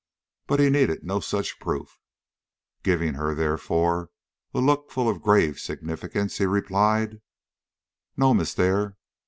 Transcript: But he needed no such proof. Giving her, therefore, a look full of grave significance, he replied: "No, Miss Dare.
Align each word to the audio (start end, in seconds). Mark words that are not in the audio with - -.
But 0.47 0.59
he 0.59 0.71
needed 0.71 1.03
no 1.03 1.19
such 1.19 1.59
proof. 1.59 1.99
Giving 2.81 3.13
her, 3.13 3.35
therefore, 3.35 4.09
a 4.51 4.57
look 4.57 4.89
full 4.89 5.07
of 5.07 5.21
grave 5.21 5.59
significance, 5.59 6.39
he 6.39 6.45
replied: 6.47 7.21
"No, 8.17 8.33
Miss 8.33 8.55
Dare. 8.55 8.97